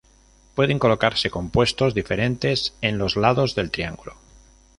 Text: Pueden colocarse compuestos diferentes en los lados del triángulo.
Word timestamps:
Pueden 0.55 0.79
colocarse 0.79 1.29
compuestos 1.29 1.93
diferentes 1.93 2.73
en 2.81 2.97
los 2.97 3.15
lados 3.17 3.53
del 3.53 3.69
triángulo. 3.69 4.15